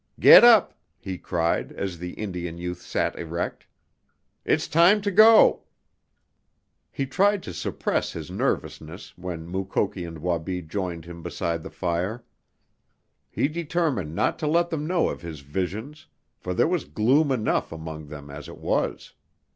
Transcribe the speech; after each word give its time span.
"Get 0.19 0.43
up!" 0.43 0.73
he 0.97 1.19
cried, 1.19 1.71
as 1.73 1.99
the 1.99 2.13
Indian 2.13 2.57
youth 2.57 2.81
sat 2.81 3.15
erect. 3.19 3.67
"It's 4.43 4.67
time 4.67 4.99
to 5.03 5.11
go!" 5.11 5.61
He 6.91 7.05
tried 7.05 7.43
to 7.43 7.53
suppress 7.53 8.11
his 8.13 8.31
nervousness 8.31 9.15
when 9.15 9.45
Mukoki 9.47 10.03
and 10.03 10.17
Wabi 10.17 10.63
joined 10.63 11.05
him 11.05 11.21
beside 11.21 11.61
the 11.61 11.69
fire. 11.69 12.25
He 13.29 13.47
determined 13.47 14.15
not 14.15 14.39
to 14.39 14.47
let 14.47 14.71
them 14.71 14.87
know 14.87 15.07
of 15.07 15.21
his 15.21 15.41
visions, 15.41 16.07
for 16.39 16.55
there 16.55 16.67
was 16.67 16.85
gloom 16.85 17.31
enough 17.31 17.71
among 17.71 18.07
them 18.07 18.31
as 18.31 18.47
it 18.49 18.57
was. 18.57 19.13